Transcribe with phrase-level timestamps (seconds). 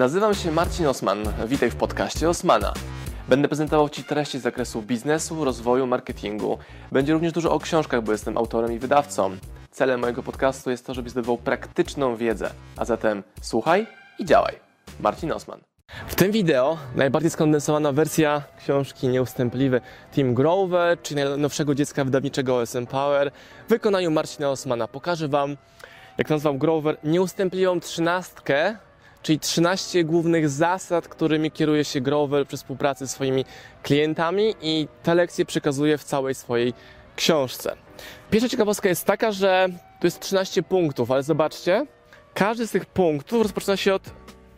[0.00, 1.18] Nazywam się Marcin Osman.
[1.46, 2.72] Witaj w podcaście Osmana.
[3.28, 6.58] Będę prezentował Ci treści z zakresu biznesu, rozwoju, marketingu.
[6.92, 9.36] Będzie również dużo o książkach, bo jestem autorem i wydawcą.
[9.70, 12.50] Celem mojego podcastu jest to, żebyś zdobywał praktyczną wiedzę.
[12.76, 13.86] A zatem słuchaj
[14.18, 14.54] i działaj.
[15.00, 15.60] Marcin Osman.
[16.06, 19.80] W tym wideo najbardziej skondensowana wersja książki Nieustępliwy
[20.12, 23.30] Tim Grover, czyli najnowszego dziecka wydawniczego OSM Power
[23.66, 24.88] w wykonaniu Marcina Osmana.
[24.88, 25.56] Pokażę Wam,
[26.18, 28.76] jak nazwał Grover, nieustępliwą trzynastkę,
[29.22, 33.44] czyli 13 głównych zasad, którymi kieruje się Grover przy współpracy z swoimi
[33.82, 36.74] klientami i te lekcje przekazuje w całej swojej
[37.16, 37.76] książce.
[38.30, 39.68] Pierwsza ciekawostka jest taka, że
[40.00, 41.86] to jest 13 punktów, ale zobaczcie,
[42.34, 44.02] każdy z tych punktów rozpoczyna się od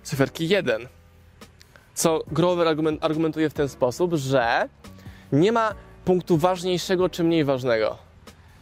[0.02, 0.88] cyferki 1
[1.94, 4.68] co Grover argumentuje w ten sposób, że
[5.32, 7.98] nie ma punktu ważniejszego czy mniej ważnego.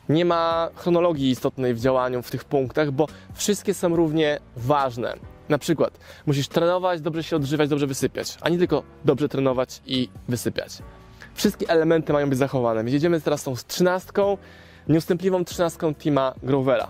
[0.09, 5.15] Nie ma chronologii istotnej w działaniu w tych punktach, bo wszystkie są równie ważne.
[5.51, 10.09] Na przykład musisz trenować, dobrze się odżywać, dobrze wysypiać, a nie tylko dobrze trenować i
[10.29, 10.79] wysypiać.
[11.35, 12.85] Wszystkie elementy mają być zachowane.
[12.85, 14.39] Więc jedziemy teraz z tą trzynastką,
[14.89, 16.89] nieustępliwą trzynastką Tima Grovera.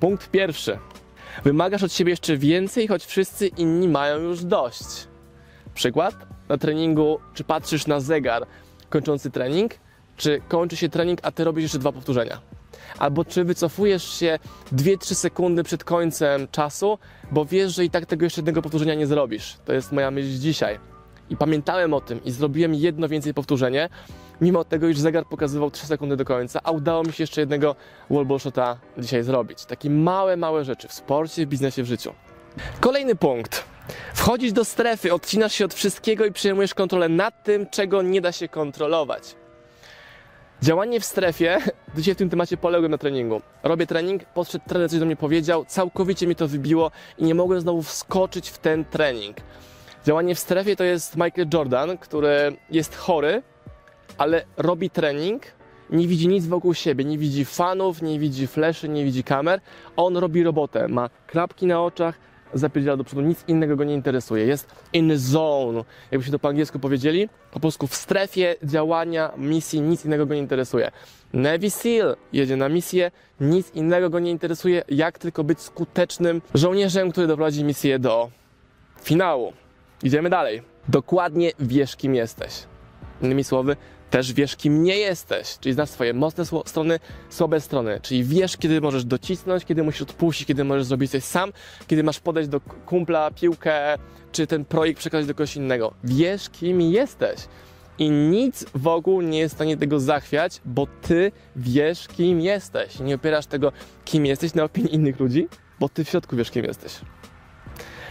[0.00, 0.78] Punkt pierwszy.
[1.44, 5.08] Wymagasz od siebie jeszcze więcej, choć wszyscy inni mają już dość.
[5.74, 6.14] Przykład,
[6.48, 8.46] na treningu, czy patrzysz na zegar
[8.90, 9.74] kończący trening,
[10.16, 12.40] czy kończy się trening, a ty robisz jeszcze dwa powtórzenia.
[12.98, 14.38] Albo czy wycofujesz się
[14.72, 16.98] 2-3 sekundy przed końcem czasu,
[17.32, 19.56] bo wiesz, że i tak tego jeszcze jednego powtórzenia nie zrobisz.
[19.64, 20.78] To jest moja myśl dzisiaj.
[21.30, 23.88] I pamiętałem o tym i zrobiłem jedno więcej powtórzenie,
[24.40, 27.76] mimo tego, iż zegar pokazywał 3 sekundy do końca, a udało mi się jeszcze jednego
[28.10, 29.64] wallball shota dzisiaj zrobić.
[29.64, 32.12] Takie małe, małe rzeczy w sporcie, w biznesie, w życiu.
[32.80, 33.64] Kolejny punkt.
[34.14, 38.32] Wchodzisz do strefy, odcinasz się od wszystkiego i przejmujesz kontrolę nad tym, czego nie da
[38.32, 39.36] się kontrolować.
[40.62, 41.58] Działanie w strefie,
[41.96, 43.40] dzisiaj w tym temacie poległem na treningu.
[43.62, 47.60] Robię trening, podszedł trener, coś do mnie powiedział, całkowicie mi to wybiło i nie mogłem
[47.60, 49.36] znowu wskoczyć w ten trening.
[50.04, 53.42] Działanie w strefie to jest Michael Jordan, który jest chory,
[54.18, 55.42] ale robi trening,
[55.90, 59.60] nie widzi nic wokół siebie, nie widzi fanów, nie widzi fleszy, nie widzi kamer.
[59.96, 62.18] On robi robotę, ma klapki na oczach,
[62.54, 64.46] zapierdziela do przodu, nic innego go nie interesuje.
[64.46, 70.04] Jest in zone, jakbyśmy to po angielsku powiedzieli, po polsku w strefie działania misji, nic
[70.04, 70.90] innego go nie interesuje.
[71.32, 73.10] Navy SEAL jedzie na misję,
[73.40, 78.30] nic innego go nie interesuje, jak tylko być skutecznym żołnierzem, który doprowadzi misję do
[79.02, 79.52] finału.
[80.02, 80.62] Idziemy dalej.
[80.88, 82.62] Dokładnie wiesz, kim jesteś.
[83.22, 83.76] Innymi słowy,
[84.14, 88.80] też wiesz, kim nie jesteś, czyli znasz swoje mocne strony, słabe strony, czyli wiesz, kiedy
[88.80, 91.52] możesz docisnąć, kiedy musisz odpuścić, kiedy możesz zrobić coś sam,
[91.86, 93.98] kiedy masz podejść do kumpla, piłkę,
[94.32, 95.94] czy ten projekt przekazać do kogoś innego.
[96.04, 97.40] Wiesz, kim jesteś.
[97.98, 103.00] I nic wokół nie jest w stanie tego zachwiać, bo ty wiesz, kim jesteś.
[103.00, 103.72] Nie opierasz tego,
[104.04, 105.48] kim jesteś, na opinii innych ludzi,
[105.80, 106.92] bo ty w środku wiesz, kim jesteś.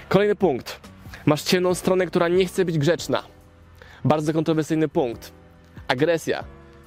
[0.10, 0.80] Kolejny punkt.
[1.26, 3.24] Masz ciemną stronę, która nie chce być grzeczna.
[4.06, 5.43] Bardzo kontrowersyjny punkt
[5.88, 6.44] agresja.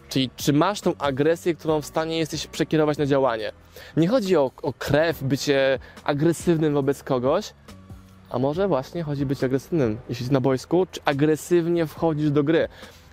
[0.08, 3.52] Czyli czy masz tą agresję, którą w stanie jesteś przekierować na działanie.
[3.96, 7.54] Nie chodzi o, o krew, bycie agresywnym wobec kogoś,
[8.30, 12.68] a może właśnie chodzi być agresywnym, jeśli jest na boisku, czy agresywnie wchodzisz do gry.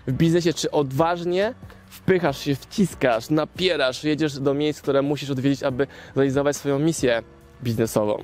[0.07, 1.53] W biznesie, czy odważnie
[1.89, 7.23] wpychasz się, wciskasz, napierasz, jedziesz do miejsc, które musisz odwiedzić, aby realizować swoją misję
[7.63, 8.23] biznesową.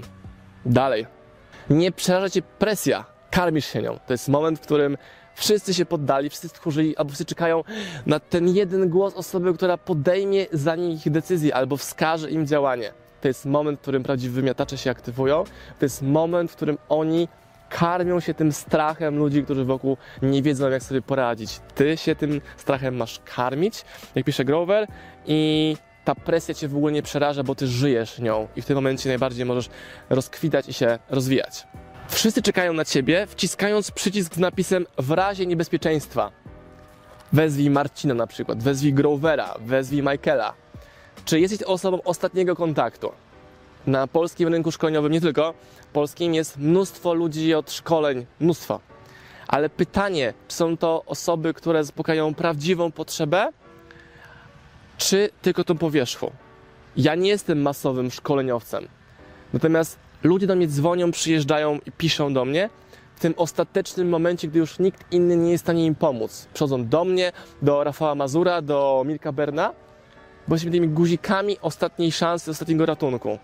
[0.65, 1.07] Dalej.
[1.69, 3.99] Nie przeraża cię presja, karmisz się nią.
[4.07, 4.97] To jest moment, w którym
[5.39, 7.63] Wszyscy się poddali, wszyscy stchórzyli, albo wszyscy czekają
[8.05, 12.94] na ten jeden głos osoby, która podejmie za nich decyzję albo wskaże im działanie.
[13.22, 15.44] To jest moment, w którym prawdziwi wymiatacze się aktywują.
[15.79, 17.27] To jest moment, w którym oni
[17.69, 21.59] karmią się tym strachem ludzi, którzy wokół nie wiedzą, jak sobie poradzić.
[21.75, 23.85] Ty się tym strachem masz karmić,
[24.16, 24.88] jak pisze Grover,
[25.25, 28.75] i ta presja cię w ogóle nie przeraża, bo ty żyjesz nią i w tym
[28.75, 29.69] momencie najbardziej możesz
[30.09, 31.67] rozkwitać i się rozwijać.
[32.09, 36.31] Wszyscy czekają na ciebie, wciskając przycisk z napisem w razie niebezpieczeństwa.
[37.33, 40.53] Wezwij Marcina na przykład, wezwij Grovera, wezwij Michaela.
[41.25, 43.11] Czy jesteś osobą ostatniego kontaktu?
[43.87, 45.53] Na polskim rynku szkoleniowym, nie tylko
[45.93, 48.79] polskim, jest mnóstwo ludzi od szkoleń, mnóstwo.
[49.47, 53.50] Ale pytanie, czy są to osoby, które zaspokajają prawdziwą potrzebę,
[54.97, 56.31] czy tylko tą powierzchnię?
[56.97, 58.88] Ja nie jestem masowym szkoleniowcem.
[59.53, 62.69] Natomiast Ludzie do mnie dzwonią, przyjeżdżają i piszą do mnie
[63.16, 66.48] w tym ostatecznym momencie, gdy już nikt inny nie jest w stanie im pomóc.
[66.54, 67.31] Przychodzą do mnie,
[67.62, 69.74] do Rafała Mazura, do Milka Berna,
[70.48, 73.38] bo jesteśmy tymi guzikami ostatniej szansy, ostatniego ratunku.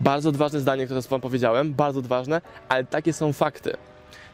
[0.00, 3.76] Bardzo odważne zdanie, które wam powiedziałem, bardzo odważne, ale takie są fakty.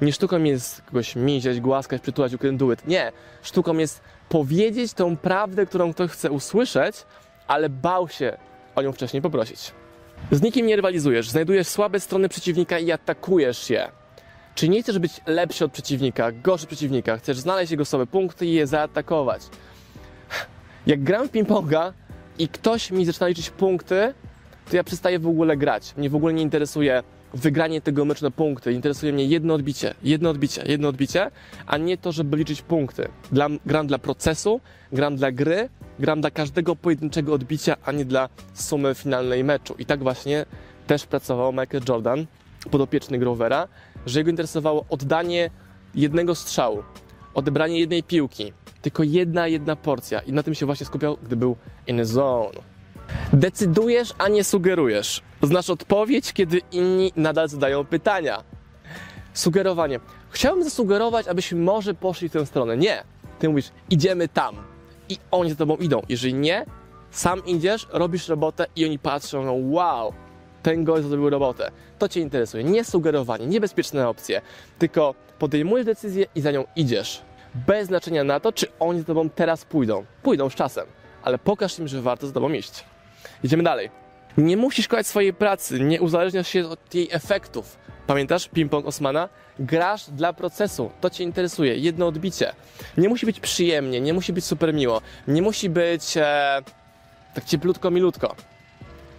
[0.00, 2.86] Nie sztuką jest kogoś mizieć, głaskać, przytulać, ukrędułyt.
[2.86, 3.12] Nie.
[3.42, 6.96] Sztuką jest powiedzieć tą prawdę, którą ktoś chce usłyszeć,
[7.46, 8.36] ale bał się
[8.74, 9.72] o nią wcześniej poprosić.
[10.30, 13.90] Z nikim nie rywalizujesz, znajdujesz słabe strony przeciwnika i atakujesz je.
[14.54, 17.16] Czy nie chcesz być lepszy od przeciwnika, gorszy od przeciwnika?
[17.16, 19.42] Chcesz znaleźć jego słabe punkty i je zaatakować.
[20.86, 21.92] Jak gram w ping-ponga
[22.38, 24.14] i ktoś mi zaczyna liczyć punkty,
[24.70, 25.94] to ja przestaję w ogóle grać.
[25.96, 27.02] Mnie w ogóle nie interesuje
[27.34, 28.72] wygranie tego meczu na punkty.
[28.72, 31.30] Interesuje mnie jedno odbicie, jedno odbicie, jedno odbicie,
[31.66, 33.08] a nie to, żeby liczyć punkty.
[33.32, 34.60] Dla, gram dla procesu,
[34.92, 35.68] gram dla gry,
[35.98, 39.74] gram dla każdego pojedynczego odbicia, a nie dla sumy finalnej meczu.
[39.78, 40.46] I tak właśnie
[40.86, 42.26] też pracował Michael Jordan,
[42.70, 43.68] podopieczny Grovera,
[44.06, 45.50] że jego interesowało oddanie
[45.94, 46.82] jednego strzału,
[47.34, 48.52] odebranie jednej piłki,
[48.82, 50.20] tylko jedna, jedna porcja.
[50.20, 51.56] I na tym się właśnie skupiał, gdy był
[51.86, 52.71] in zone.
[53.32, 55.22] Decydujesz, a nie sugerujesz.
[55.42, 58.44] Znasz odpowiedź, kiedy inni nadal zadają pytania.
[59.32, 60.00] Sugerowanie.
[60.30, 62.76] Chciałbym zasugerować, abyśmy może poszli w tę stronę.
[62.76, 63.04] Nie.
[63.38, 64.56] Ty mówisz, idziemy tam.
[65.08, 66.02] I oni za tobą idą.
[66.08, 66.66] Jeżeli nie,
[67.10, 70.12] sam idziesz, robisz robotę i oni patrzą, no wow,
[70.62, 71.70] ten gość zrobił robotę.
[71.98, 72.64] To cię interesuje.
[72.64, 74.40] Nie sugerowanie, niebezpieczne opcje,
[74.78, 77.22] tylko podejmujesz decyzję i za nią idziesz.
[77.66, 80.04] Bez znaczenia na to, czy oni za tobą teraz pójdą.
[80.22, 80.86] Pójdą z czasem,
[81.22, 82.84] ale pokaż im, że warto za tobą iść.
[83.44, 83.90] Idziemy dalej.
[84.38, 87.76] Nie musisz kochać swojej pracy, nie uzależniasz się od jej efektów.
[88.06, 89.28] Pamiętasz ping-pong Osmana?
[89.58, 92.52] Grasz dla procesu, to Cię interesuje, jedno odbicie.
[92.96, 96.62] Nie musi być przyjemnie, nie musi być super miło, nie musi być e,
[97.34, 98.36] tak cieplutko, milutko.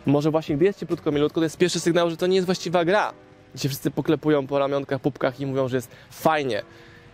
[0.06, 2.86] Może właśnie gdy jest cieplutko, milutko, to jest pierwszy sygnał, że to nie jest właściwa
[2.86, 3.14] gra.
[3.56, 6.64] Gdzie wszyscy poklepują po ramionkach, pupkach i mówią, że jest fajnie.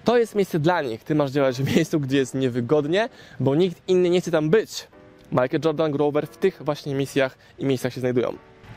[0.04, 1.04] To jest miejsce dla nich.
[1.04, 3.10] Ty masz działać w miejscu, gdzie jest niewygodnie,
[3.40, 4.88] bo nikt inny nie chce tam być.
[5.31, 8.34] Michael Jordan, Grover w tych właśnie misjach i miejscach się znajdują.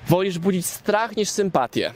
[0.08, 1.94] Wolisz budzić strach niż sympatię.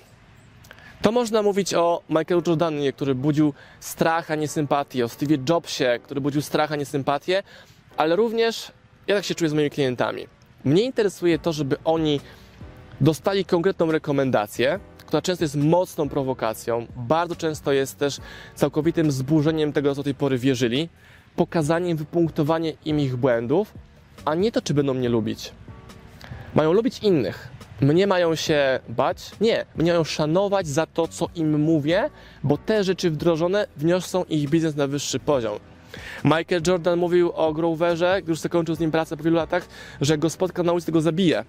[1.03, 5.99] To można mówić o Michaelu Jordanie, który budził strach, a nie sympatię, o Steve Jobsie,
[6.03, 7.43] który budził strach, a nie sympatię,
[7.97, 8.73] ale również
[9.07, 10.27] ja tak się czuję z moimi klientami.
[10.65, 12.21] Mnie interesuje to, żeby oni
[13.01, 18.19] dostali konkretną rekomendację, która często jest mocną prowokacją, bardzo często jest też
[18.55, 20.89] całkowitym zburzeniem tego, co do tej pory wierzyli,
[21.37, 23.75] pokazaniem, wypunktowaniem im ich błędów,
[24.25, 25.53] a nie to, czy będą mnie lubić.
[26.55, 27.49] Mają lubić innych.
[27.81, 29.31] Mnie mają się bać?
[29.41, 29.67] Nie.
[29.77, 32.11] Mnie mają szanować za to, co im mówię,
[32.43, 35.59] bo te rzeczy wdrożone wniosą ich biznes na wyższy poziom.
[36.25, 39.69] Michael Jordan mówił o Groverze, już zakończył z nim pracę po wielu latach,
[40.01, 41.45] że go spotka na ulicy, go zabije.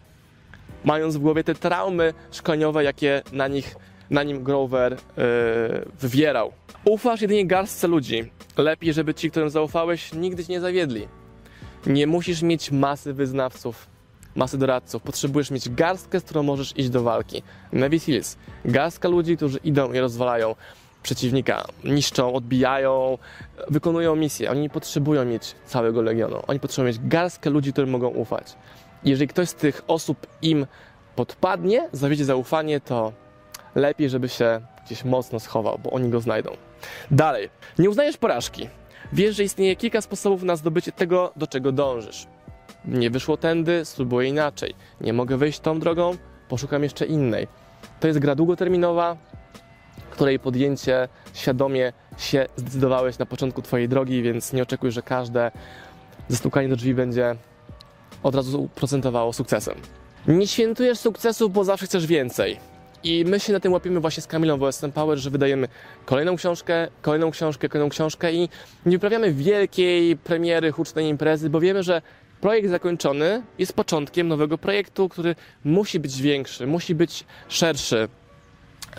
[0.84, 3.76] Mając w głowie te traumy szkoleniowe, jakie na, nich,
[4.10, 5.24] na nim Grover yy,
[6.00, 6.52] wywierał.
[6.86, 8.32] Ufasz jedynie garstce ludzi.
[8.58, 11.08] Lepiej, żeby ci, którym zaufałeś, nigdy cię nie zawiedli.
[11.88, 13.88] Nie musisz mieć masy wyznawców,
[14.36, 15.02] masy doradców.
[15.02, 17.44] Potrzebujesz mieć garstkę, z którą możesz iść do walki.
[17.72, 18.38] Navy Seals.
[18.66, 20.56] Garstka ludzi, którzy idą i rozwalają
[21.04, 23.18] przeciwnika, niszczą, odbijają,
[23.70, 24.52] wykonują misję.
[24.52, 26.44] Oni nie potrzebują mieć całego legionu.
[26.48, 28.56] Oni potrzebują mieć garstkę ludzi, którym mogą ufać.
[29.04, 30.66] Jeżeli ktoś z tych osób im
[31.16, 33.14] podpadnie, zawiedzie zaufanie, to
[33.76, 36.52] lepiej, żeby się gdzieś mocno schował, bo oni go znajdą.
[37.12, 37.50] Dalej.
[37.80, 38.70] Nie uznajesz porażki.
[39.14, 42.28] Wiesz, że istnieje kilka sposobów na zdobycie tego, do czego dążysz.
[42.86, 44.74] Nie wyszło tędy, spróbuję inaczej.
[45.02, 46.18] Nie mogę wyjść tą drogą,
[46.50, 47.48] poszukam jeszcze innej.
[48.00, 49.18] To jest gra długoterminowa,
[50.10, 55.52] której podjęcie świadomie się zdecydowałeś na początku Twojej drogi, więc nie oczekuj, że każde
[56.28, 57.36] zastukanie do drzwi będzie
[58.24, 59.76] od razu procentowało sukcesem.
[60.28, 62.60] Nie świętujesz sukcesu, bo zawsze chcesz więcej.
[63.08, 65.68] I my się na tym łapiemy właśnie z Kamilą w Power, że wydajemy
[66.06, 68.50] kolejną książkę, kolejną książkę, kolejną książkę i
[68.86, 72.02] nie uprawiamy wielkiej premiery, hucznej imprezy, bo wiemy, że
[72.42, 75.36] projekt zakończony jest początkiem nowego projektu, który
[75.66, 78.08] musi być większy, musi być szerszy,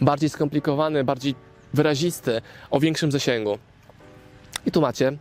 [0.00, 1.34] bardziej skomplikowany, bardziej
[1.74, 3.58] wyrazisty, o większym zasięgu.
[4.66, 5.16] I tu macie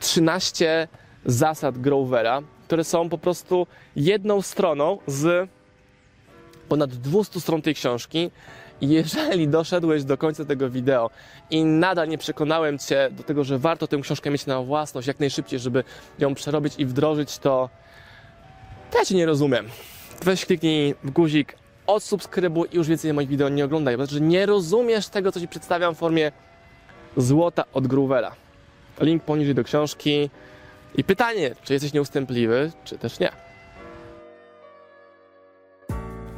[0.00, 0.88] 13
[1.26, 5.48] zasad Grovera, które są po prostu jedną stroną z
[6.68, 8.30] ponad 200 stron tej książki.
[8.80, 11.10] Jeżeli doszedłeś do końca tego wideo
[11.50, 15.20] i nadal nie przekonałem Cię do tego, że warto tę książkę mieć na własność jak
[15.20, 15.84] najszybciej, żeby
[16.18, 17.68] ją przerobić i wdrożyć, to,
[18.90, 19.68] to ja Cię nie rozumiem.
[20.24, 24.46] Weź kliknij w guzik odsubskrybuj i już więcej moich wideo nie oglądaj, bo znaczy, nie
[24.46, 26.32] rozumiesz tego, co Ci przedstawiam w formie
[27.16, 28.32] złota od Groovera.
[29.00, 30.30] Link poniżej do książki
[30.96, 33.51] i pytanie, czy jesteś nieustępliwy, czy też nie.